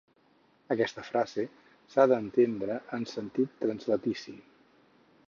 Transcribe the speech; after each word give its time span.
Aquesta 0.75 1.03
frase 1.09 1.43
s'ha 1.93 2.07
d'entendre 2.13 2.79
en 2.99 3.05
sentit 3.13 3.55
translatici. 3.65 4.35